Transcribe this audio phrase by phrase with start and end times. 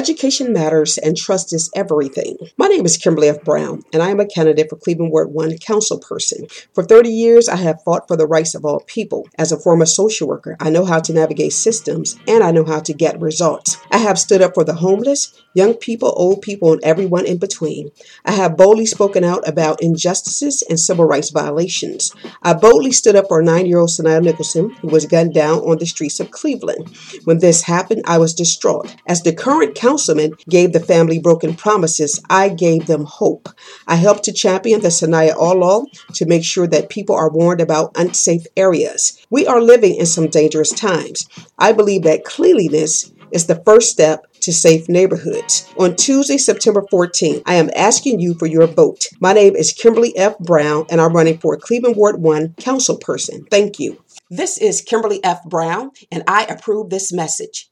[0.00, 2.38] Education matters and trust is everything.
[2.56, 3.44] My name is Kimberly F.
[3.44, 6.50] Brown, and I am a candidate for Cleveland Ward 1 councilperson.
[6.74, 9.28] For 30 years, I have fought for the rights of all people.
[9.36, 12.80] As a former social worker, I know how to navigate systems and I know how
[12.80, 13.76] to get results.
[13.90, 17.90] I have stood up for the homeless, young people, old people, and everyone in between.
[18.24, 22.10] I have boldly spoken out about injustices and civil rights violations.
[22.42, 25.76] I boldly stood up for nine year old Saniyah Nicholson, who was gunned down on
[25.76, 26.88] the streets of Cleveland.
[27.24, 28.96] When this happened, I was distraught.
[29.06, 33.48] As the current councilman gave the family broken promises, I gave them hope.
[33.88, 37.60] I helped to champion the Saniyah All Law to make sure that people are warned
[37.60, 39.26] about unsafe areas.
[39.30, 41.28] We are living in some dangerous times.
[41.58, 45.68] I believe that cleanliness is the first step to safe neighborhoods.
[45.76, 49.08] On Tuesday, September 14th, I am asking you for your vote.
[49.18, 50.38] My name is Kimberly F.
[50.38, 53.44] Brown, and I'm running for Cleveland Ward 1 council person.
[53.50, 54.02] Thank you.
[54.30, 55.44] This is Kimberly F.
[55.44, 57.68] Brown, and I approve this message.